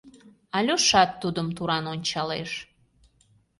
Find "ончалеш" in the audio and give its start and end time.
1.93-2.51